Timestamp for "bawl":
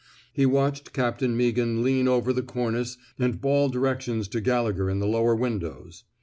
3.39-3.69